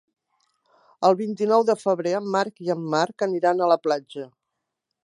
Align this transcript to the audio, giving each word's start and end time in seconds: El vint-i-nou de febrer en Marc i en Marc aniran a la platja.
El 1.09 1.17
vint-i-nou 1.19 1.65
de 1.71 1.75
febrer 1.83 2.15
en 2.21 2.33
Marc 2.37 2.65
i 2.69 2.75
en 2.77 2.83
Marc 2.97 3.29
aniran 3.29 3.61
a 3.67 3.71
la 3.75 3.79
platja. 3.87 4.29